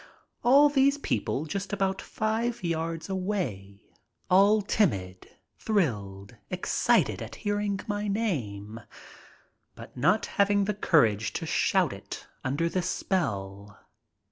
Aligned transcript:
All 0.43 0.67
these 0.67 0.97
people 0.97 1.45
just 1.45 1.71
about 1.71 2.01
five 2.01 2.63
yards 2.63 3.07
away, 3.07 3.83
all 4.31 4.63
timid, 4.63 5.27
thrilled, 5.59 6.37
excited 6.49 7.21
at 7.21 7.35
hearing 7.45 7.79
my 7.85 8.07
name, 8.07 8.79
but 9.75 9.95
not 9.95 10.25
having 10.25 10.65
the 10.65 10.73
courage 10.73 11.33
to 11.33 11.45
shout 11.45 11.93
it 11.93 12.25
under 12.43 12.67
this 12.67 12.89
spell. 12.89 13.79